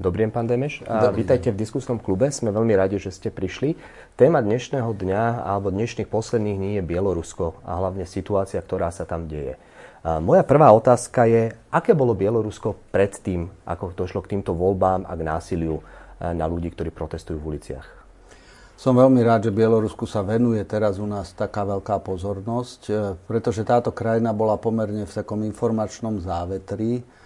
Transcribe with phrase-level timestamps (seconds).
[0.00, 0.80] Dobrý deň, pán Demeš.
[0.88, 2.32] A Dobrý vítajte v diskusnom klube.
[2.32, 3.76] Sme veľmi radi, že ste prišli.
[4.16, 9.28] Téma dnešného dňa alebo dnešných posledných dní je Bielorusko a hlavne situácia, ktorá sa tam
[9.28, 9.60] deje.
[10.00, 15.12] A moja prvá otázka je, aké bolo Bielorusko predtým, ako došlo k týmto voľbám a
[15.12, 15.84] k násiliu
[16.16, 17.84] na ľudí, ktorí protestujú v uliciach?
[18.80, 22.92] Som veľmi rád, že Bielorusku sa venuje teraz u nás taká veľká pozornosť, e,
[23.28, 27.19] pretože táto krajina bola pomerne v takom informačnom závetri E,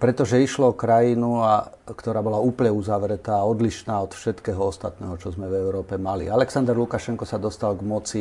[0.00, 5.44] pretože išlo o krajinu, a, ktorá bola úplne uzavretá odlišná od všetkého ostatného, čo sme
[5.44, 6.32] v Európe mali.
[6.32, 8.20] Alexander Lukašenko sa dostal k moci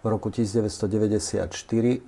[0.00, 1.52] v roku 1994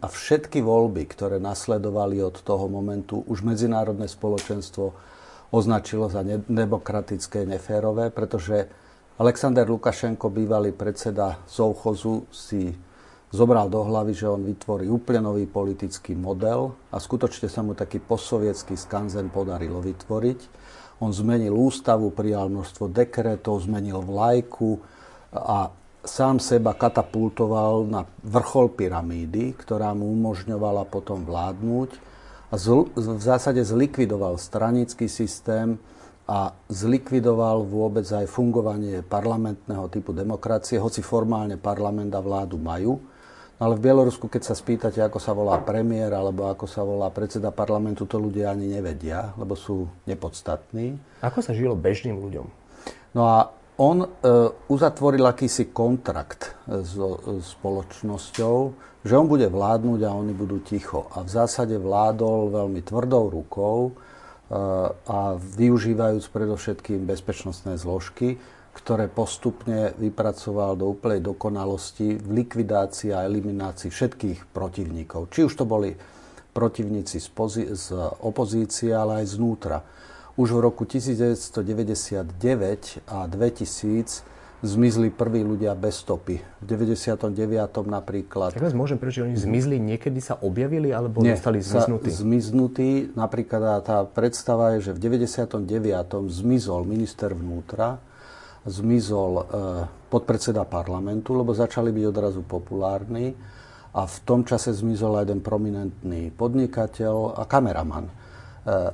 [0.01, 4.97] a všetky voľby, ktoré nasledovali od toho momentu, už medzinárodné spoločenstvo
[5.53, 8.69] označilo za nedemokratické, neférové, pretože
[9.21, 12.88] Alexander Lukašenko, bývalý predseda Sovchozu, si
[13.29, 18.01] zobral do hlavy, že on vytvorí úplne nový politický model a skutočne sa mu taký
[18.01, 20.41] postsovietský skanzen podarilo vytvoriť.
[21.05, 24.81] On zmenil ústavu, prijal množstvo dekretov, zmenil vlajku
[25.31, 25.71] a
[26.03, 31.91] sám seba katapultoval na vrchol pyramídy, ktorá mu umožňovala potom vládnuť
[32.49, 32.55] a
[32.97, 35.77] v zásade zlikvidoval stranický systém
[36.25, 42.97] a zlikvidoval vôbec aj fungovanie parlamentného typu demokracie, hoci formálne parlament a vládu majú
[43.59, 47.51] ale v Bielorusku, keď sa spýtate, ako sa volá premiér alebo ako sa volá predseda
[47.51, 50.95] parlamentu, to ľudia ani nevedia, lebo sú nepodstatní.
[51.27, 52.47] Ako sa žilo bežným ľuďom?
[53.19, 54.09] No a on e,
[54.71, 58.57] uzatvoril akýsi kontrakt so e, spoločnosťou,
[59.03, 61.11] že on bude vládnuť a oni budú ticho.
[61.15, 63.93] A v zásade vládol veľmi tvrdou rukou e,
[64.95, 68.39] a využívajúc predovšetkým bezpečnostné zložky,
[68.79, 75.29] ktoré postupne vypracoval do úplnej dokonalosti v likvidácii a eliminácii všetkých protivníkov.
[75.35, 75.99] Či už to boli
[76.55, 79.83] protivníci z, pozi- z opozície, ale aj znútra.
[80.39, 82.31] Už v roku 1999
[83.11, 86.43] a 2000 zmizli prví ľudia bez stopy.
[86.63, 87.31] V 99.
[87.87, 88.59] napríklad...
[88.59, 92.11] Tak vás môžem prečo oni zmizli, niekedy sa objavili, alebo Nie, zostali zmiznutí?
[92.11, 92.91] zmiznutí.
[93.15, 95.63] Napríklad tá predstava je, že v 99.
[96.27, 98.03] zmizol minister vnútra,
[98.67, 99.45] zmizol e,
[100.11, 103.37] podpredseda parlamentu, lebo začali byť odrazu populárni
[103.95, 108.07] a v tom čase zmizol aj jeden prominentný podnikateľ a kameraman.
[108.09, 108.13] E,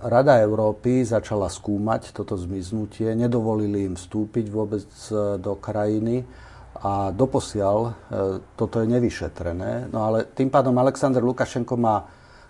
[0.05, 6.27] Rada Európy začala skúmať toto zmiznutie, nedovolili im vstúpiť vôbec e, do krajiny
[6.75, 7.97] a doposiaľ
[8.59, 9.95] toto je nevyšetrené.
[9.95, 12.03] No ale tým pádom Aleksandr Lukašenko má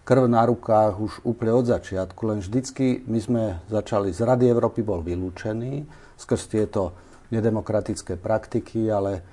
[0.03, 4.81] krv na rukách už úplne od začiatku, len vždycky my sme začali, z Rady Európy
[4.81, 6.95] bol vylúčený skrz tieto
[7.31, 9.25] nedemokratické praktiky, ale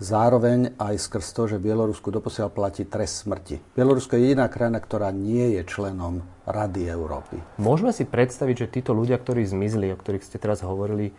[0.00, 3.60] zároveň aj skrz to, že Bielorusku doposiaľ platí trest smrti.
[3.76, 7.36] Bielorusko je jediná krajina, ktorá nie je členom Rady Európy.
[7.60, 11.12] Môžeme si predstaviť, že títo ľudia, ktorí zmizli, o ktorých ste teraz hovorili,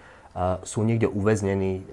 [0.65, 1.85] sú niekde uväznení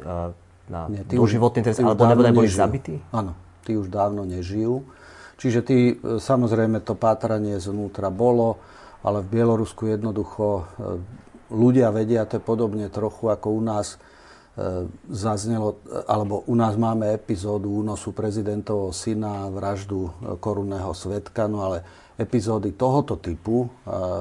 [0.69, 3.00] na nie, doživotný trest, alebo nebodaj boli zabití?
[3.10, 3.34] Áno,
[3.65, 4.84] tí už dávno nežijú.
[5.39, 8.59] Čiže tí, e, samozrejme, to pátranie zvnútra bolo,
[9.06, 10.62] ale v Bielorusku jednoducho e,
[11.48, 13.97] ľudia vedia, to je podobne trochu ako u nás,
[14.59, 15.78] E, zaznelo,
[16.10, 21.86] alebo u nás máme epizódu únosu prezidentovho syna, vraždu e, korunného svetka, no ale
[22.19, 23.69] epizódy tohoto typu, e,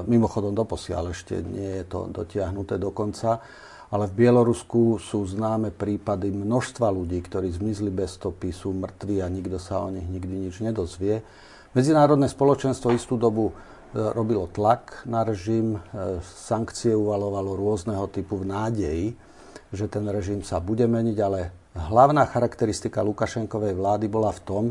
[0.06, 3.42] mimochodom doposiaľ ešte nie je to dotiahnuté do konca,
[3.90, 9.26] ale v Bielorusku sú známe prípady množstva ľudí, ktorí zmizli bez stopy, sú mŕtvi a
[9.26, 11.18] nikto sa o nich nikdy nič nedozvie.
[11.74, 13.50] Medzinárodné spoločenstvo istú dobu
[13.94, 15.80] robilo tlak na režim,
[16.20, 19.06] sankcie uvalovalo rôzneho typu v nádeji,
[19.72, 24.64] že ten režim sa bude meniť, ale hlavná charakteristika Lukašenkovej vlády bola v tom,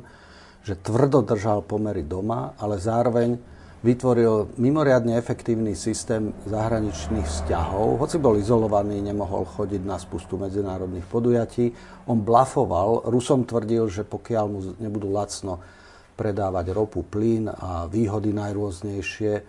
[0.65, 3.39] že tvrdo držal pomery doma, ale zároveň
[3.77, 8.01] vytvoril mimoriadne efektívny systém zahraničných vzťahov.
[8.01, 11.71] Hoci bol izolovaný, nemohol chodiť na spustu medzinárodných podujatí.
[12.09, 15.61] On blafoval, Rusom tvrdil, že pokiaľ mu nebudú lacno
[16.17, 19.45] predávať ropu, plyn a výhody najrôznejšie,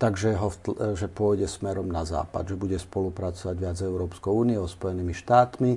[0.00, 0.48] takže ho,
[0.96, 5.72] že pôjde smerom na západ, že bude spolupracovať viac s Európskou úniou, Spojenými štátmi.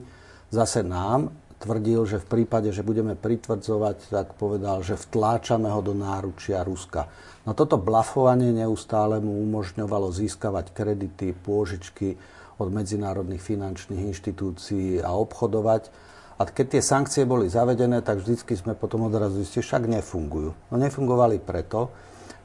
[0.49, 5.91] Zase nám tvrdil, že v prípade, že budeme pritvrdzovať, tak povedal, že vtláčame ho do
[5.91, 7.11] náručia Ruska.
[7.43, 12.15] No toto blafovanie neustále mu umožňovalo získavať kredity, pôžičky
[12.59, 16.08] od medzinárodných finančných inštitúcií a obchodovať.
[16.39, 20.55] A keď tie sankcie boli zavedené, tak vždycky sme potom odrazu zistili, však nefungujú.
[20.71, 21.91] No nefungovali preto,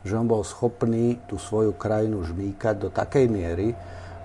[0.02, 3.70] že on bol schopný tú svoju krajinu žmýkať do takej miery,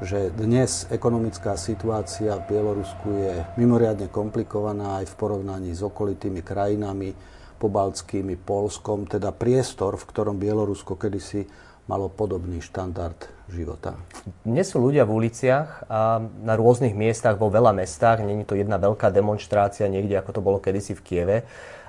[0.01, 7.13] že dnes ekonomická situácia v Bielorusku je mimoriadne komplikovaná aj v porovnaní s okolitými krajinami,
[7.59, 11.45] pobaltskými, Polskom, teda priestor, v ktorom Bielorusko kedysi
[11.89, 13.17] malo podobný štandard
[13.49, 13.97] života.
[14.45, 18.21] Dnes sú ľudia v uliciach a na rôznych miestach vo veľa mestách.
[18.21, 21.37] Není to jedna veľká demonstrácia niekde, ako to bolo kedysi v Kieve.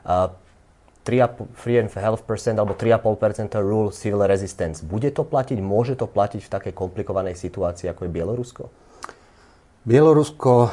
[0.09, 0.33] A
[1.05, 1.53] 3,5%
[2.57, 4.81] alebo 3,5% rule civil resistance.
[4.81, 5.61] Bude to platiť?
[5.61, 8.63] Môže to platiť v takej komplikovanej situácii, ako je Bielorusko?
[9.85, 10.71] Bielorusko uh,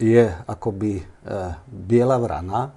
[0.00, 2.72] je akoby uh, biela vrana,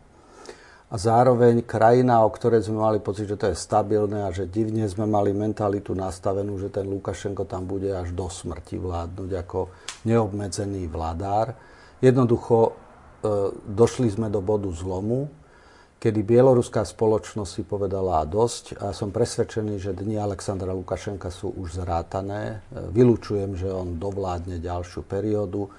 [0.90, 4.90] a zároveň krajina, o ktorej sme mali pocit, že to je stabilné a že divne
[4.90, 9.70] sme mali mentalitu nastavenú, že ten Lukašenko tam bude až do smrti vládnuť ako
[10.10, 11.54] neobmedzený vladár.
[12.02, 12.72] Jednoducho e,
[13.70, 15.30] došli sme do bodu zlomu,
[16.02, 21.86] kedy bieloruská spoločnosť si povedala dosť a som presvedčený, že dni Alexandra Lukašenka sú už
[21.86, 22.66] zrátané.
[22.74, 25.70] E, Vylúčujem, že on dovládne ďalšiu periódu.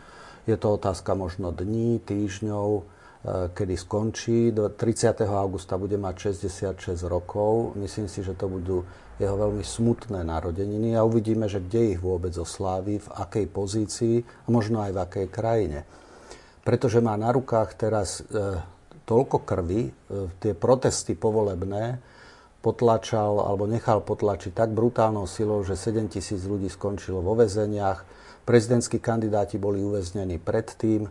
[0.47, 4.49] Je to otázka možno dní, týždňov, kedy skončí.
[4.53, 5.29] Do 30.
[5.29, 7.77] augusta bude mať 66 rokov.
[7.77, 8.89] Myslím si, že to budú
[9.21, 14.49] jeho veľmi smutné narodeniny a uvidíme, že kde ich vôbec oslávi, v akej pozícii a
[14.49, 15.85] možno aj v akej krajine.
[16.65, 18.57] Pretože má na rukách teraz e,
[19.05, 19.93] toľko krvi, e,
[20.41, 22.01] tie protesty povolebné
[22.65, 28.05] potlačal alebo nechal potlačiť tak brutálnou silou, že 7 tisíc ľudí skončilo vo väzeniach.
[28.49, 31.05] Prezidentskí kandidáti boli uväznení predtým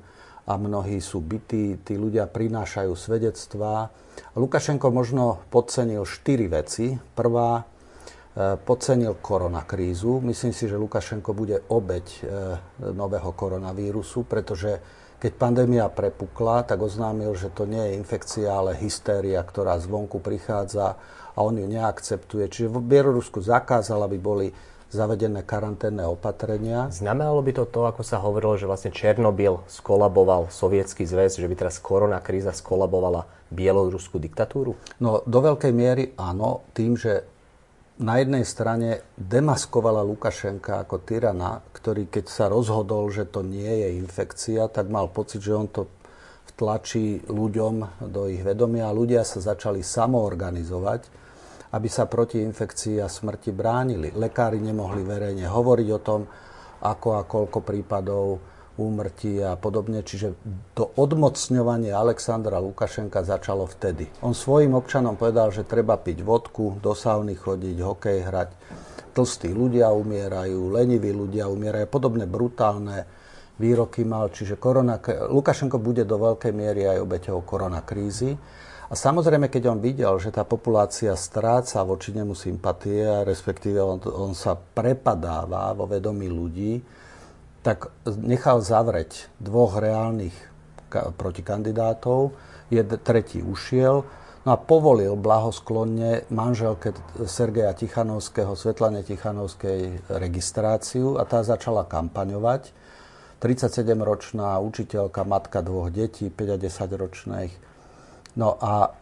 [0.50, 3.94] a mnohí sú bytí, tí ľudia prinášajú svedectvá.
[4.34, 6.98] Lukašenko možno podcenil štyri veci.
[7.14, 10.26] Prvá, e, podcenil koronakrízu.
[10.26, 12.22] Myslím si, že Lukašenko bude obeď e,
[12.98, 14.82] nového koronavírusu, pretože
[15.22, 20.98] keď pandémia prepukla, tak oznámil, že to nie je infekcia, ale hystéria, ktorá zvonku prichádza
[21.36, 22.50] a on ju neakceptuje.
[22.50, 24.48] Čiže v Bielorusku zakázal, aby boli
[24.90, 26.90] zavedené karanténne opatrenia.
[26.90, 31.56] Znamenalo by to to, ako sa hovorilo, že vlastne Černobyl skolaboval sovietský zväz, že by
[31.56, 34.74] teraz korona kríza skolabovala bieloruskú diktatúru?
[35.02, 37.26] No, do veľkej miery áno, tým, že
[38.00, 44.00] na jednej strane demaskovala Lukašenka ako tyrana, ktorý keď sa rozhodol, že to nie je
[44.00, 45.92] infekcia, tak mal pocit, že on to
[46.56, 51.02] vtlačí ľuďom do ich vedomia a ľudia sa začali samoorganizovať
[51.70, 54.10] aby sa proti infekcii a smrti bránili.
[54.14, 56.22] Lekári nemohli verejne hovoriť o tom,
[56.82, 58.26] ako a koľko prípadov
[58.80, 60.02] úmrtí a podobne.
[60.02, 60.40] Čiže
[60.72, 64.08] to odmocňovanie Alexandra Lukašenka začalo vtedy.
[64.24, 68.50] On svojim občanom povedal, že treba piť vodku, do sauny chodiť, hokej hrať.
[69.12, 71.92] Tlstí ľudia umierajú, leniví ľudia umierajú.
[71.92, 73.04] Podobné brutálne
[73.60, 74.32] výroky mal.
[74.32, 78.40] Čiže korona, Lukašenko bude do veľkej miery aj obeťou koronakrízy.
[78.90, 84.34] A samozrejme, keď on videl, že tá populácia stráca voči nemu sympatie, respektíve on, on
[84.34, 86.82] sa prepadáva vo vedomí ľudí,
[87.62, 90.34] tak nechal zavrieť dvoch reálnych
[90.90, 92.34] protikandidátov,
[92.74, 94.10] jed, tretí ušiel,
[94.42, 96.98] no a povolil blahosklonne manželke
[97.30, 102.74] Sergeja Tichanovského, Svetlane Tichanovskej registráciu a tá začala kampaňovať.
[103.38, 107.54] 37-ročná učiteľka, matka dvoch detí, 5 a 10 ročných,
[108.38, 108.94] No a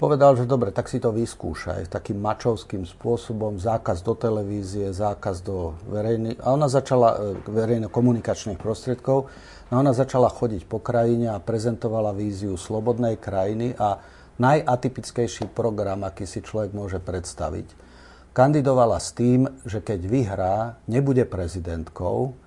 [0.00, 5.76] povedal, že dobre, tak si to vyskúšaj takým mačovským spôsobom, zákaz do televízie, zákaz do
[5.92, 9.28] verejných, a ona začala, e, verejno-komunikačných prostriedkov,
[9.68, 14.00] no ona začala chodiť po krajine a prezentovala víziu slobodnej krajiny a
[14.40, 17.90] najatypickejší program, aký si človek môže predstaviť.
[18.32, 20.56] Kandidovala s tým, že keď vyhrá,
[20.86, 22.38] nebude prezidentkou,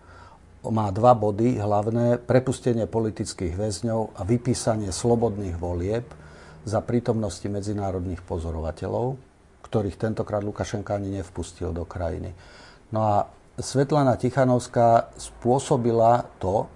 [0.61, 6.05] má dva body hlavné, prepustenie politických väzňov a vypísanie slobodných volieb–
[6.65, 9.17] za prítomnosti medzinárodných pozorovateľov,
[9.65, 12.33] ktorých tentokrát Lukašenka ani nevpustil do krajiny.
[12.91, 13.15] No a
[13.59, 16.67] Svetlana Tichanovská spôsobila to,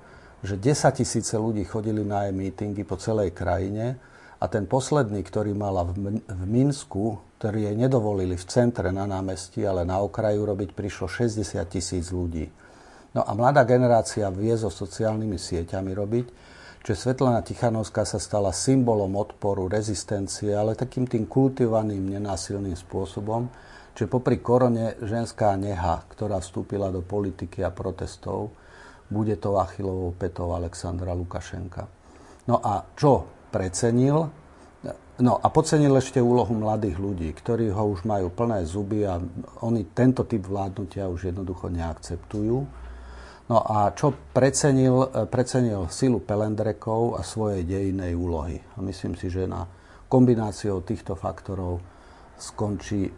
[0.45, 3.97] že 10 tisíce ľudí chodili na jej mítingy po celej krajine
[4.37, 9.65] a ten posledný, ktorý mala v, v Minsku, ktorý jej nedovolili v centre na námestí,
[9.65, 12.45] ale na okraju robiť, prišlo 60 tisíc ľudí.
[13.15, 16.25] No a mladá generácia vie so sociálnymi sieťami robiť,
[16.85, 23.49] že Svetlana Tichanovská sa stala symbolom odporu, rezistencie, ale takým tým kultivovaným, nenásilným spôsobom,
[23.97, 28.53] že popri korone ženská neha, ktorá vstúpila do politiky a protestov,
[29.09, 31.89] bude to Achilovou petou Alexandra Lukašenka.
[32.45, 34.29] No a čo precenil?
[35.25, 39.17] No a podcenil ešte úlohu mladých ľudí, ktorí ho už majú plné zuby a
[39.65, 42.84] oni tento typ vládnutia už jednoducho neakceptujú
[43.45, 48.57] No a čo precenil, e, precenil silu Pelendrekov a svojej dejinej úlohy.
[48.73, 49.69] A myslím si, že na
[50.09, 51.81] kombináciou týchto faktorov
[52.41, 53.13] skončí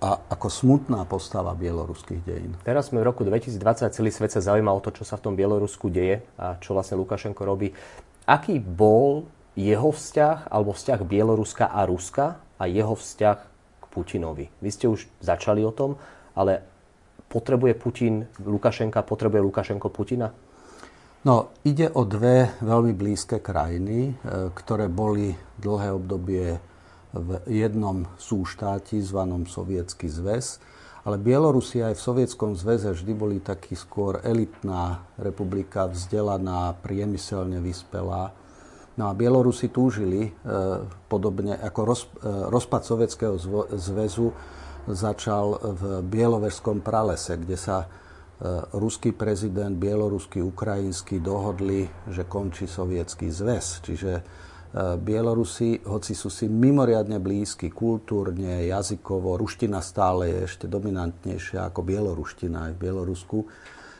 [0.00, 2.56] a ako smutná postava bieloruských dejín.
[2.64, 5.34] Teraz sme v roku 2020, celý svet sa zaujíma o to, čo sa v tom
[5.36, 7.76] Bielorusku deje a čo vlastne Lukašenko robí.
[8.24, 13.38] Aký bol jeho vzťah alebo vzťah Bieloruska a Ruska a jeho vzťah
[13.76, 14.48] k Putinovi.
[14.64, 16.00] Vy ste už začali o tom,
[16.32, 16.64] ale
[17.30, 20.34] potrebuje Putin, Lukašenka, potrebuje Lukašenko Putina?
[21.20, 24.12] No, ide o dve veľmi blízke krajiny, e,
[24.56, 26.58] ktoré boli dlhé obdobie
[27.12, 30.58] v jednom súštáti zvanom Sovietský zväz.
[31.04, 38.32] Ale Bielorusia aj v Sovietskom zväze vždy boli taký skôr elitná republika, vzdelaná, priemyselne vyspelá.
[38.96, 40.30] No a Bielorusi túžili, e,
[41.06, 41.88] podobne ako e,
[42.48, 43.36] rozpad Sovietskeho
[43.76, 44.32] zväzu
[44.92, 47.86] začal v Bieloverskom pralese, kde sa e,
[48.76, 53.82] ruský prezident, bieloruský, ukrajinský dohodli, že končí Sovietský zväz.
[53.86, 54.12] Čiže
[54.70, 61.80] E, Bielorusi, hoci sú si mimoriadne blízky kultúrne, jazykovo, ruština stále je ešte dominantnejšia ako
[61.82, 63.38] bieloruština aj v Bielorusku.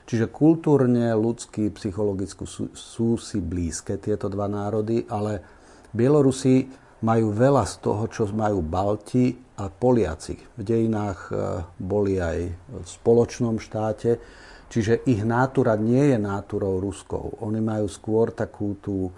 [0.07, 5.43] Čiže kultúrne, ľudský, psychologicky sú, sú si blízke tieto dva národy, ale
[5.91, 6.71] Bielorusi
[7.01, 10.37] majú veľa z toho, čo majú Balti a Poliaci.
[10.37, 11.35] V dejinách e,
[11.81, 14.21] boli aj v spoločnom štáte,
[14.69, 17.41] čiže ich nátura nie je náturou ruskou.
[17.41, 19.13] Oni majú skôr takú tú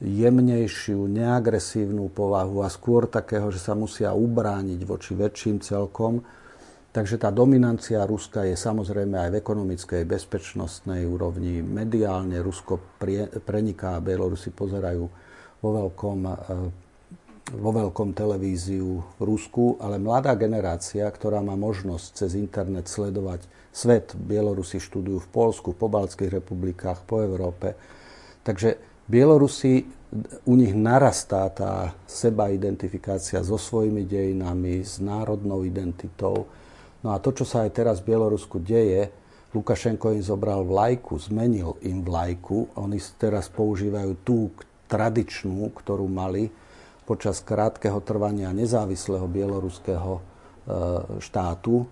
[0.00, 6.24] jemnejšiu, neagresívnu povahu a skôr takého, že sa musia ubrániť voči väčším celkom.
[6.90, 11.62] Takže tá dominancia Ruska je samozrejme aj v ekonomickej, bezpečnostnej úrovni.
[11.62, 12.98] Mediálne Rusko
[13.46, 15.04] preniká a Bielorusi pozerajú
[15.62, 16.34] vo veľkom, e,
[17.50, 24.78] vo veľkom televíziu Rusku, ale mladá generácia, ktorá má možnosť cez internet sledovať svet, Bielorusi
[24.78, 27.74] študujú v Polsku, po Baltských republikách, po Európe.
[28.46, 28.78] Takže
[29.10, 29.82] Bielorusi,
[30.46, 36.46] u nich narastá tá seba-identifikácia so svojimi dejinami, s národnou identitou.
[37.02, 39.10] No a to, čo sa aj teraz v Bielorusku deje,
[39.50, 42.70] Lukašenko im zobral vlajku, zmenil im vlajku.
[42.78, 44.54] Oni teraz používajú tú
[44.86, 46.54] tradičnú, ktorú mali
[47.10, 50.22] počas krátkeho trvania nezávislého bieloruského e,
[51.18, 51.86] štátu e,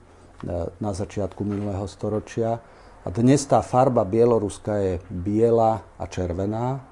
[0.78, 2.62] na začiatku minulého storočia.
[3.02, 6.86] A dnes tá farba Bieloruska je biela a červená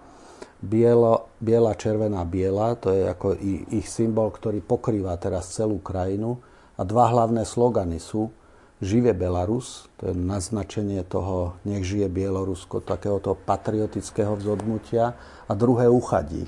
[0.62, 3.36] bielo, biela, červená, biela, to je ako
[3.70, 6.40] ich symbol, ktorý pokrýva teraz celú krajinu.
[6.76, 8.32] A dva hlavné slogany sú
[8.76, 15.16] Žive Belarus, to je naznačenie toho, nech žije Bielorusko, takéhoto patriotického vzodnutia.
[15.48, 16.44] A druhé uchadí,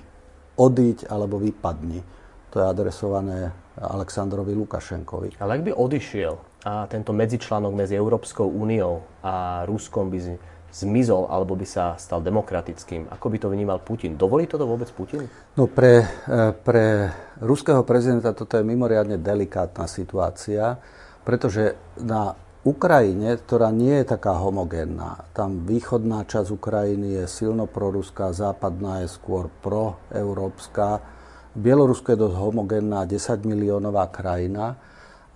[0.58, 2.02] odíď alebo vypadni.
[2.50, 5.38] To je adresované Aleksandrovi Lukašenkovi.
[5.38, 6.34] Ale ak by odišiel
[6.66, 10.18] a tento medzičlánok medzi Európskou úniou a Ruskom by
[10.68, 13.08] zmizol alebo by sa stal demokratickým.
[13.08, 14.20] Ako by to vnímal Putin?
[14.20, 15.24] Dovolí toto vôbec Putin?
[15.56, 17.08] No pre, e, pre
[17.40, 20.76] ruského prezidenta toto je mimoriadne delikátna situácia,
[21.24, 22.36] pretože na
[22.68, 29.08] Ukrajine, ktorá nie je taká homogénna, tam východná časť Ukrajiny je silno proruská, západná je
[29.08, 31.00] skôr proeurópska,
[31.56, 34.76] Bielorusko je dosť homogénna, 10 miliónová krajina,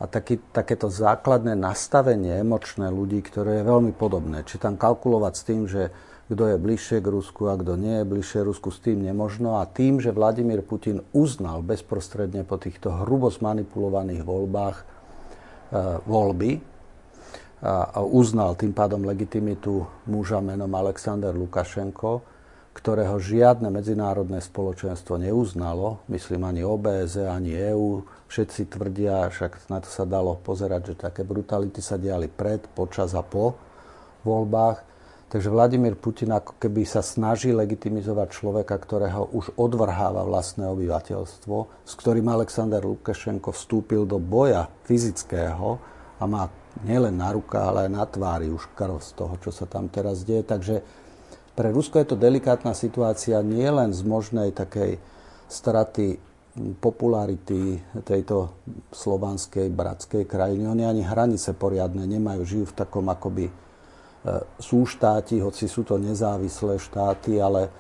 [0.03, 4.43] a taký, takéto základné nastavenie emočné ľudí, ktoré je veľmi podobné.
[4.43, 5.95] Či tam kalkulovať s tým, že
[6.27, 9.63] kto je bližšie k Rusku a kto nie je bližšie Rusku, s tým nemožno.
[9.63, 14.85] A tým, že Vladimír Putin uznal bezprostredne po týchto hrubo zmanipulovaných voľbách e,
[16.03, 16.72] voľby
[18.11, 22.23] uznal tým pádom legitimitu muža menom Alexander Lukašenko,
[22.73, 28.03] ktorého žiadne medzinárodné spoločenstvo neuznalo, myslím ani OBS, ani EÚ.
[28.33, 33.13] Všetci tvrdia, však na to sa dalo pozerať, že také brutality sa diali pred, počas
[33.13, 33.55] a po
[34.25, 34.89] voľbách.
[35.29, 41.93] Takže Vladimír Putin ako keby sa snaží legitimizovať človeka, ktorého už odvrháva vlastné obyvateľstvo, s
[41.97, 45.77] ktorým Alexander Lukašenko vstúpil do boja fyzického
[46.21, 46.49] a má
[46.81, 50.25] nielen na rukách, ale aj na tvári už krv z toho, čo sa tam teraz
[50.25, 50.41] deje.
[50.45, 50.81] Takže
[51.53, 54.97] pre Rusko je to delikátna situácia nie len z možnej takej
[55.53, 56.17] straty
[56.81, 58.61] popularity tejto
[58.93, 60.69] slovanskej bratskej krajiny.
[60.69, 63.53] Oni ani hranice poriadne nemajú, žijú v takom akoby e,
[64.61, 67.71] súštáti, hoci sú to nezávislé štáty, ale e,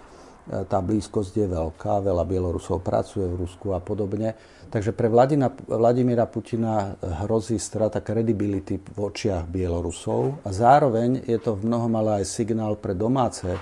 [0.65, 4.33] tá blízkosť je veľká, veľa Bielorusov pracuje v Rusku a podobne.
[4.73, 6.97] Takže pre Vladina, Vladimíra Putina
[7.29, 12.81] hrozí strata kredibility v očiach Bielorusov a zároveň je to v mnohom ale aj signál
[12.81, 13.61] pre domáce e,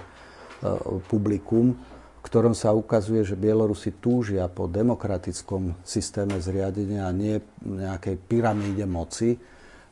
[1.11, 8.15] publikum, v ktorom sa ukazuje, že Bielorusi túžia po demokratickom systéme zriadenia a nie nejakej
[8.31, 9.35] pyramíde moci,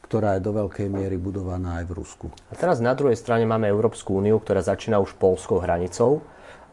[0.06, 2.26] ktorá je do veľkej miery budovaná aj v Rusku.
[2.46, 6.22] A teraz na druhej strane máme Európsku úniu, ktorá začína už polskou hranicou.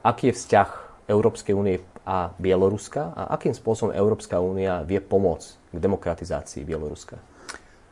[0.06, 0.70] Aký je vzťah
[1.10, 7.18] Európskej únie a Bieloruska a akým spôsobom Európska únia vie pomôcť k demokratizácii Bieloruska?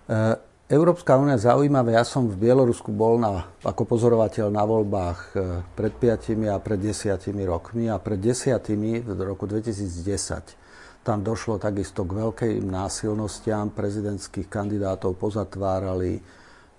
[0.05, 0.37] E,
[0.69, 1.97] Európska únia zaujímavé.
[1.97, 6.79] Ja som v Bielorusku bol na, ako pozorovateľ na voľbách e, pred 5 a pred
[6.79, 8.57] 10 rokmi a pred 10
[9.03, 16.23] v roku 2010 Tam došlo takisto k veľkým násilnostiam, prezidentských kandidátov pozatvárali,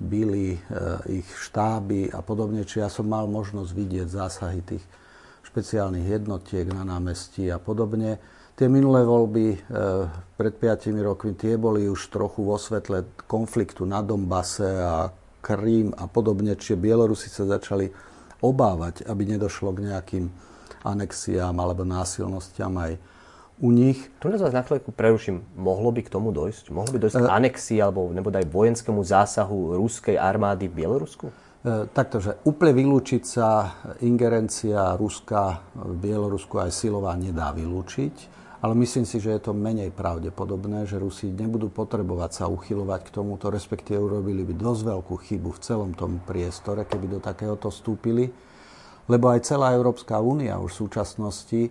[0.00, 0.58] byli e,
[1.20, 2.64] ich štáby a podobne.
[2.64, 4.84] Čiže ja som mal možnosť vidieť zásahy tých
[5.54, 8.18] špeciálnych jednotiek na námestí a podobne.
[8.58, 9.58] Tie minulé voľby e,
[10.34, 16.10] pred 5 rokmi, tie boli už trochu vo svetle konfliktu na Dombase a Krím a
[16.10, 17.86] podobne, čiže Bielorusi sa začali
[18.42, 20.26] obávať, aby nedošlo k nejakým
[20.82, 22.98] anexiám alebo násilnostiam aj
[23.62, 24.10] u nich.
[24.18, 25.46] Tu nás na chvíľku preruším.
[25.54, 26.74] Mohlo by k tomu dojsť?
[26.74, 31.30] Mohlo by dojsť k e- anexii alebo aj vojenskému zásahu ruskej armády v Bielorusku?
[31.64, 38.14] E, takto, že úplne vylúčiť sa ingerencia Ruska v Bielorusku aj silová nedá vylúčiť,
[38.60, 43.14] ale myslím si, že je to menej pravdepodobné, že Rusi nebudú potrebovať sa uchylovať k
[43.16, 48.28] tomuto, respektíve urobili by dosť veľkú chybu v celom tom priestore, keby do takéhoto vstúpili,
[49.08, 51.62] lebo aj celá Európska únia už v súčasnosti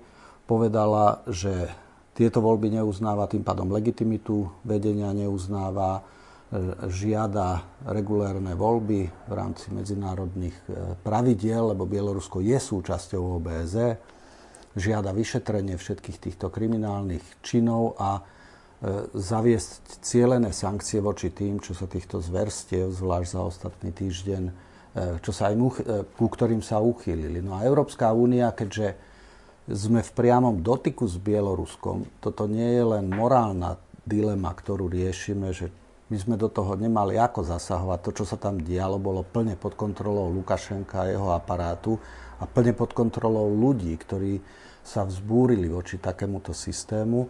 [0.49, 1.69] povedala, že
[2.17, 6.01] tieto voľby neuznáva, tým pádom legitimitu vedenia neuznáva,
[6.89, 10.63] žiada regulérne voľby v rámci medzinárodných e,
[11.01, 13.97] pravidiel, lebo Bielorusko je súčasťou OBZ,
[14.77, 18.21] žiada vyšetrenie všetkých týchto kriminálnych činov a e,
[19.17, 24.73] zaviesť cielené sankcie voči tým, čo sa týchto zverstiev, zvlášť za ostatný týždeň,
[25.25, 25.57] čo sa aj,
[26.13, 27.41] ku ktorým sa uchýlili.
[27.41, 28.93] No a Európska únia, keďže
[29.65, 32.05] sme v priamom dotyku s Bieloruskom.
[32.21, 35.73] Toto nie je len morálna dilema, ktorú riešime, že
[36.13, 37.99] my sme do toho nemali ako zasahovať.
[38.05, 41.97] To, čo sa tam dialo, bolo plne pod kontrolou Lukašenka a jeho aparátu
[42.37, 44.37] a plne pod kontrolou ľudí, ktorí
[44.85, 47.25] sa vzbúrili voči takémuto systému.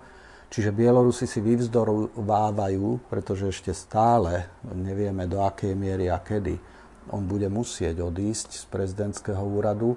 [0.52, 6.60] Čiže Bielorusi si vyvzdorovávajú, pretože ešte stále nevieme do akej miery a kedy
[7.08, 9.96] on bude musieť odísť z prezidentského úradu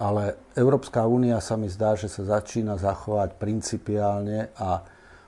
[0.00, 4.80] ale Európska únia sa mi zdá, že sa začína zachovať principiálne a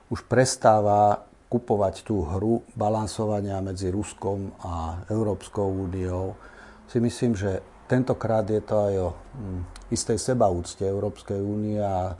[0.09, 6.33] už prestáva kupovať tú hru balansovania medzi Ruskom a Európskou úniou.
[6.89, 9.61] Si myslím, že tentokrát je to aj o hm,
[9.93, 12.17] istej sebaúcte Európskej únie a,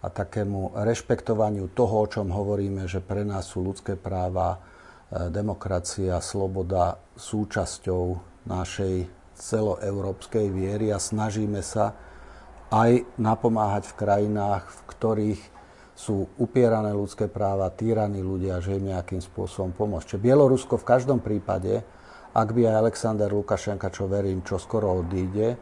[0.00, 6.16] a takému rešpektovaniu toho, o čom hovoríme, že pre nás sú ľudské práva, e, demokracia,
[6.24, 8.04] sloboda súčasťou
[8.48, 11.92] našej celoeurópskej viery a snažíme sa
[12.72, 15.42] aj napomáhať v krajinách, v ktorých
[15.94, 20.16] sú upierané ľudské práva, týraní ľudia, že im nejakým spôsobom pomôcť.
[20.16, 21.84] Čiže Bielorusko v každom prípade,
[22.32, 25.58] ak by aj Alexander Lukašenka, čo verím, čo skoro odíde,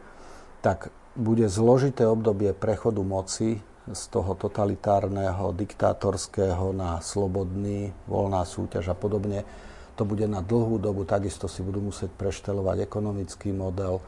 [0.63, 8.95] tak bude zložité obdobie prechodu moci z toho totalitárneho, diktátorského na slobodný, voľná súťaž a
[8.95, 9.43] podobne
[9.99, 13.99] to bude na dlhú dobu, takisto si budú musieť preštelovať ekonomický model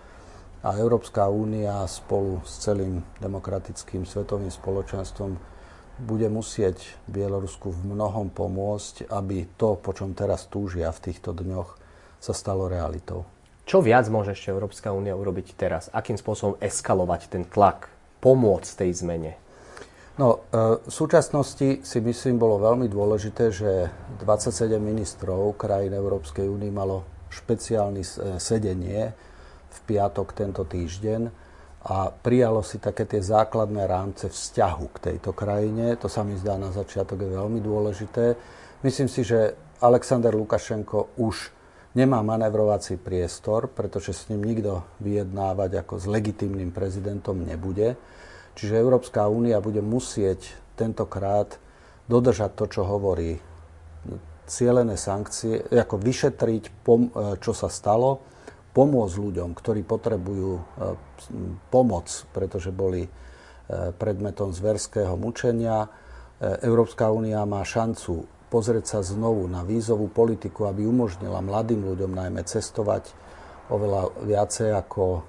[0.63, 5.35] a Európska únia spolu s celým demokratickým svetovým spoločenstvom
[5.99, 6.79] bude musieť
[7.11, 11.69] Bielorusku v mnohom pomôcť, aby to, po čom teraz túžia v týchto dňoch,
[12.21, 13.25] sa stalo realitou.
[13.65, 15.89] Čo viac môže ešte Európska únia urobiť teraz?
[15.89, 17.89] Akým spôsobom eskalovať ten tlak,
[18.21, 19.33] pomôcť tej zmene?
[20.21, 23.89] No, e, v súčasnosti si myslím bolo veľmi dôležité, že
[24.21, 28.03] 27 ministrov krajín Európskej únie malo špeciálne
[28.37, 29.15] sedenie
[29.71, 31.40] v piatok tento týždeň
[31.81, 35.97] a prijalo si také tie základné rámce vzťahu k tejto krajine.
[35.97, 38.37] To sa mi zdá na začiatok je veľmi dôležité.
[38.85, 41.49] Myslím si, že Alexander Lukašenko už
[41.97, 47.97] nemá manevrovací priestor, pretože s ním nikto vyjednávať ako s legitimným prezidentom nebude.
[48.53, 51.57] Čiže Európska únia bude musieť tentokrát
[52.05, 53.41] dodržať to, čo hovorí
[54.45, 56.63] cielené sankcie, ako vyšetriť,
[57.39, 58.21] čo sa stalo,
[58.71, 60.63] pomôcť ľuďom, ktorí potrebujú e,
[61.67, 63.09] pomoc, pretože boli e,
[63.95, 65.85] predmetom zverského mučenia.
[65.85, 65.89] E,
[66.63, 72.43] Európska únia má šancu pozrieť sa znovu na vízovú politiku, aby umožnila mladým ľuďom najmä
[72.43, 73.11] cestovať
[73.71, 75.23] oveľa viacej ako,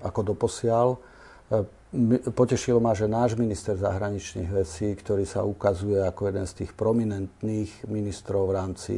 [0.00, 0.96] ako doposiaľ
[2.34, 7.86] Potešilo ma, že náš minister zahraničných vecí, ktorý sa ukazuje ako jeden z tých prominentných
[7.86, 8.94] ministrov v rámci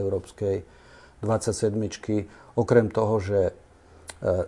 [0.00, 0.64] Európskej
[1.22, 1.78] 27.
[2.58, 3.52] Okrem toho, že e,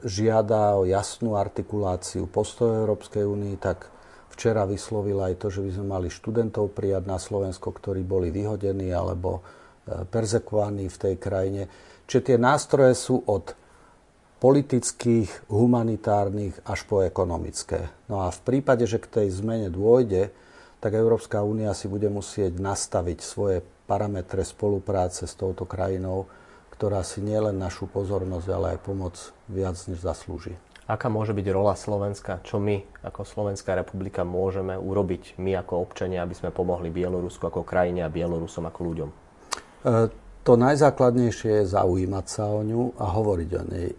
[0.04, 3.88] žiada o jasnú artikuláciu postoja Európskej únii, tak
[4.34, 8.90] včera vyslovil aj to, že by sme mali študentov prijať na Slovensko, ktorí boli vyhodení
[8.90, 11.62] alebo e, perzekovaní v tej krajine.
[12.10, 13.54] Čiže tie nástroje sú od
[14.44, 17.88] politických, humanitárnych až po ekonomické.
[18.12, 20.28] No a v prípade, že k tej zmene dôjde,
[20.84, 26.28] tak Európska únia si bude musieť nastaviť svoje parametre spolupráce s touto krajinou,
[26.74, 29.14] ktorá si nielen našu pozornosť, ale aj pomoc
[29.46, 30.58] viac než zaslúži.
[30.84, 32.44] Aká môže byť rola Slovenska?
[32.44, 37.64] Čo my ako Slovenská republika môžeme urobiť my ako občania, aby sme pomohli Bielorusku ako
[37.64, 39.08] krajine a Bielorusom ako ľuďom?
[39.08, 39.14] E,
[40.44, 43.88] to najzákladnejšie je zaujímať sa o ňu a hovoriť o nej.
[43.88, 43.96] E,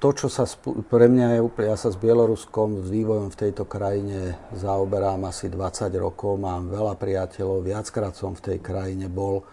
[0.00, 0.48] to, čo sa
[0.88, 5.48] pre mňa je úplne, ja sa s Bieloruskom, s vývojom v tejto krajine zaoberám asi
[5.48, 9.44] 20 rokov, mám veľa priateľov, viackrát som v tej krajine bol.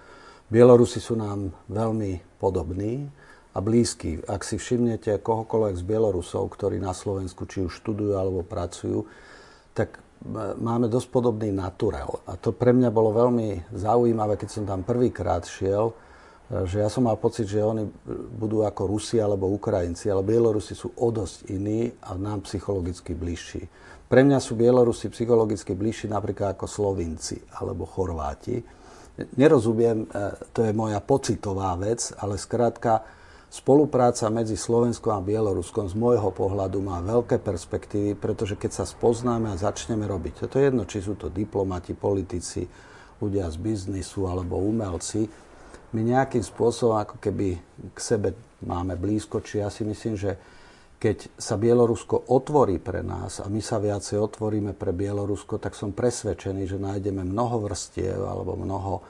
[0.48, 3.12] Bielorusi sú nám veľmi podobní
[3.52, 4.24] a blízky.
[4.32, 9.04] Ak si všimnete kohokoľvek z Bielorusov, ktorí na Slovensku či už študujú alebo pracujú,
[9.76, 10.00] tak
[10.56, 12.24] máme dosť podobný naturel.
[12.32, 15.92] A to pre mňa bolo veľmi zaujímavé, keď som tam prvýkrát šiel,
[16.48, 17.84] že ja som mal pocit, že oni
[18.40, 23.68] budú ako Rusi alebo Ukrajinci, ale Bielorusi sú o dosť iní a nám psychologicky bližší.
[24.08, 28.77] Pre mňa sú Bielorusi psychologicky bližší napríklad ako Slovinci alebo Chorváti.
[29.17, 30.08] Nerozumiem, e,
[30.53, 33.01] to je moja pocitová vec, ale skrátka
[33.47, 39.47] Spolupráca medzi Slovenskom a Bieloruskom z môjho pohľadu má veľké perspektívy, pretože keď sa spoznáme
[39.47, 42.67] a začneme robiť, to je jedno, či sú to diplomati, politici,
[43.23, 45.32] ľudia z biznisu alebo umelci,
[45.95, 47.56] my nejakým spôsobom ako keby
[47.95, 48.36] k sebe
[48.67, 50.36] máme blízko, či ja si myslím, že
[50.98, 55.94] keď sa Bielorusko otvorí pre nás a my sa viacej otvoríme pre Bielorusko, tak som
[55.94, 59.06] presvedčený, že nájdeme mnoho vrstiev alebo mnoho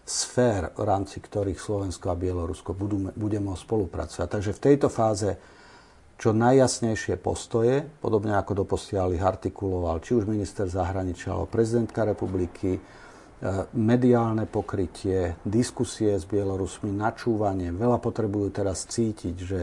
[0.00, 4.28] sfér, v rámci ktorých Slovensko a Bielorusko budú, budeme spolupracovať.
[4.32, 5.36] Takže v tejto fáze
[6.16, 12.72] čo najjasnejšie postoje, podobne ako doposiaľ ich artikuloval či už minister zahraničia alebo prezidentka republiky,
[12.72, 12.80] e,
[13.76, 17.68] mediálne pokrytie, diskusie s Bielorusmi, načúvanie.
[17.68, 19.60] Veľa potrebujú teraz cítiť, že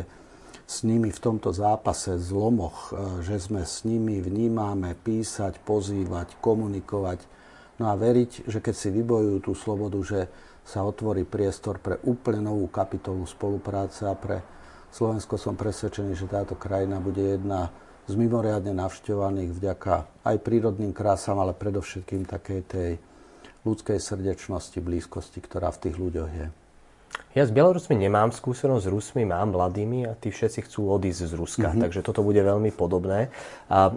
[0.63, 7.23] s nimi v tomto zápase zlomoch, e, že sme s nimi, vnímame, písať, pozývať, komunikovať,
[7.81, 10.19] No a veriť, že keď si vybojujú tú slobodu, že
[10.63, 14.45] sa otvorí priestor pre úplne novú kapitolu spolupráce a pre
[14.93, 17.73] Slovensko som presvedčený, že táto krajina bude jedna
[18.05, 22.91] z mimoriadne navštevovaných vďaka aj prírodným krásam, ale predovšetkým takej tej
[23.65, 26.62] ľudskej srdečnosti, blízkosti, ktorá v tých ľuďoch je.
[27.33, 31.33] Ja s Bielorusmi nemám skúsenosť, s Rusmi mám mladými a tí všetci chcú odísť z
[31.33, 31.81] Ruska, mm-hmm.
[31.81, 33.33] takže toto bude veľmi podobné.
[33.73, 33.89] A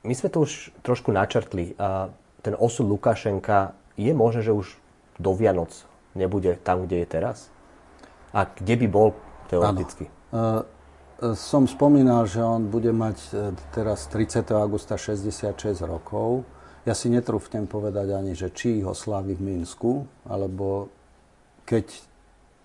[0.00, 1.76] my sme to už trošku načrtli.
[1.76, 2.08] A
[2.40, 4.80] ten osud Lukašenka je možné, že už
[5.20, 5.76] do Vianoc
[6.16, 7.52] nebude tam, kde je teraz?
[8.32, 9.08] A kde by bol
[9.52, 10.08] teoreticky?
[10.32, 10.64] Ano.
[11.20, 14.40] Uh, som spomínal, že on bude mať e, teraz 30.
[14.56, 15.52] augusta 66
[15.84, 16.48] rokov.
[16.88, 20.88] Ja si netrúfnem povedať ani, že či ho slávi v Minsku, alebo
[21.68, 21.92] keď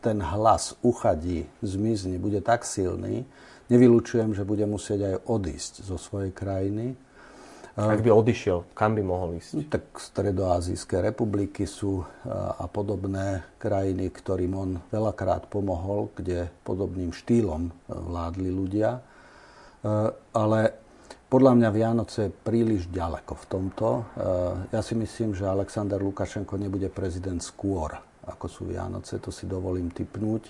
[0.05, 3.25] ten hlas uchadí, zmizne, bude tak silný,
[3.73, 6.93] nevylučujem, že bude musieť aj odísť zo svojej krajiny
[7.75, 9.51] ak by odišiel, kam by mohol ísť?
[9.51, 12.07] No, tak stredoazijské republiky sú
[12.55, 18.95] a podobné krajiny, ktorým on veľakrát pomohol, kde podobným štýlom e, vládli ľudia.
[18.95, 19.01] E,
[20.31, 20.59] ale
[21.27, 23.87] podľa mňa Vianoce je príliš ďaleko v tomto.
[23.91, 24.01] E,
[24.71, 29.21] ja si myslím, že Aleksandr Lukašenko nebude prezident skôr, ako sú Vianoce.
[29.21, 30.49] To si dovolím typnúť.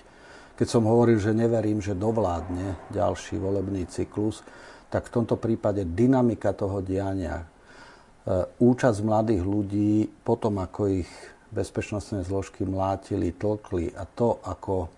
[0.56, 4.40] Keď som hovoril, že neverím, že dovládne ďalší volebný cyklus,
[4.88, 7.46] tak v tomto prípade dynamika toho diania, e,
[8.64, 11.10] účasť mladých ľudí potom, ako ich
[11.52, 14.88] bezpečnostné zložky mlátili, tlkli a to, ako e,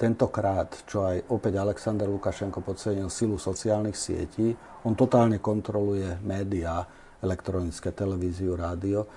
[0.00, 4.56] tentokrát, čo aj opäť Aleksandr Lukašenko podcenil silu sociálnych sietí,
[4.88, 6.84] on totálne kontroluje médiá,
[7.24, 9.08] elektronické televíziu, rádio,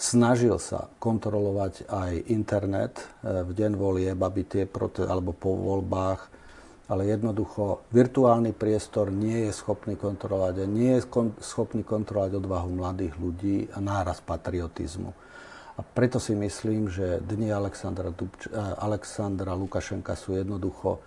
[0.00, 6.40] snažil sa kontrolovať aj internet e, v deň volieb, aby tie prote- alebo po voľbách
[6.90, 11.06] ale jednoducho virtuálny priestor nie je schopný kontrolovať a nie je
[11.38, 15.14] schopný kontrolovať odvahu mladých ľudí a náraz patriotizmu.
[15.78, 18.50] A preto si myslím, že dni Alexandra, Dubč-
[18.82, 20.98] Alexandra Lukašenka sú jednoducho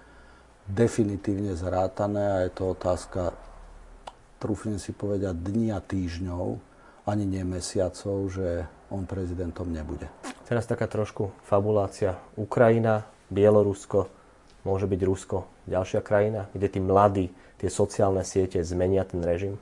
[0.71, 3.36] definitívne zrátané a je to otázka,
[4.39, 6.63] trúfnem si povedať, dní a týždňov,
[7.03, 10.06] ani nie mesiacov, že on prezidentom nebude.
[10.45, 12.21] Teraz taká trošku fabulácia.
[12.38, 14.06] Ukrajina, Bielorusko,
[14.62, 19.58] môže byť Rusko ďalšia krajina, kde tí mladí, tie sociálne siete zmenia ten režim?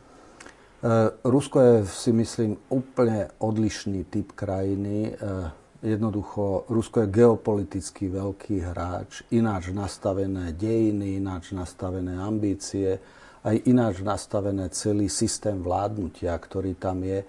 [0.82, 5.14] Uh, Rusko je, si myslím, úplne odlišný typ krajiny.
[5.14, 5.54] Uh,
[5.86, 12.98] jednoducho, Rusko je geopoliticky veľký hráč, ináč nastavené dejiny, ináč nastavené ambície,
[13.46, 17.26] aj ináč nastavené celý systém vládnutia, ktorý tam je.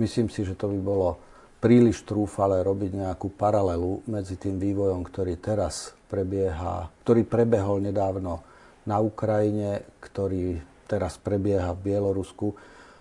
[0.00, 1.20] Myslím si, že to by bolo
[1.66, 8.46] príliš trúfale robiť nejakú paralelu medzi tým vývojom, ktorý teraz prebieha, ktorý prebehol nedávno
[8.86, 12.54] na Ukrajine, ktorý teraz prebieha v Bielorusku.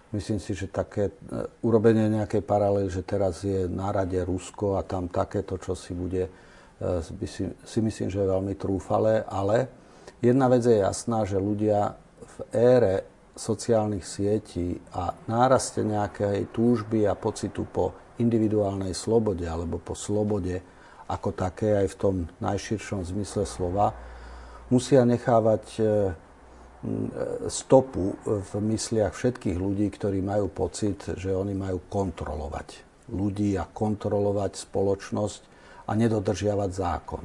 [0.10, 1.14] Myslím si, že také e,
[1.62, 6.26] urobenie nejakej paralely, že teraz je na rade Rusko a tam takéto, čo si bude,
[6.82, 7.06] e,
[7.62, 9.86] si, myslím, že je veľmi trúfale, ale
[10.26, 12.96] Jedna vec je jasná, že ľudia v ére
[13.36, 20.62] sociálnych sietí a náraste nejakej túžby a pocitu po individuálnej slobode alebo po slobode
[21.06, 23.94] ako také aj v tom najširšom zmysle slova,
[24.74, 25.84] musia nechávať e,
[27.50, 34.66] stopu v mysliach všetkých ľudí, ktorí majú pocit, že oni majú kontrolovať ľudí a kontrolovať
[34.66, 35.42] spoločnosť
[35.86, 37.24] a nedodržiavať zákon.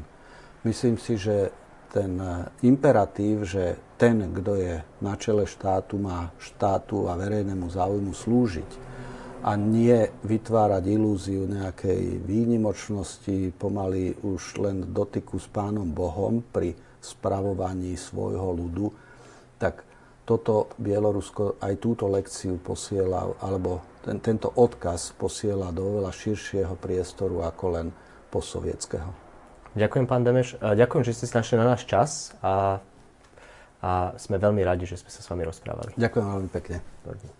[0.65, 1.53] Myslím si, že
[1.89, 2.21] ten
[2.63, 8.71] imperatív, že ten, kto je na čele štátu, má štátu a verejnému záujmu slúžiť
[9.41, 17.97] a nie vytvárať ilúziu nejakej výnimočnosti, pomaly už len dotyku s pánom Bohom pri spravovaní
[17.97, 18.87] svojho ľudu,
[19.57, 19.85] tak
[20.29, 27.43] toto Bielorusko aj túto lekciu posiela, alebo ten, tento odkaz posiela do oveľa širšieho priestoru
[27.43, 27.87] ako len
[28.31, 29.11] posovietského.
[29.75, 30.59] Ďakujem, pán Demeš.
[30.61, 32.79] Ďakujem, že ste si našli na náš čas a,
[33.83, 35.95] a sme veľmi radi, že sme sa s vami rozprávali.
[35.99, 36.79] Ďakujem veľmi pekne.
[37.03, 37.40] Dobre.